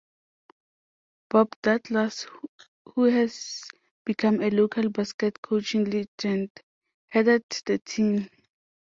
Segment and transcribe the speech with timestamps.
[1.29, 2.25] Bob Douglas,
[2.95, 3.61] who has
[4.03, 6.49] become a local basketball coaching legend,
[7.11, 8.27] headed the team.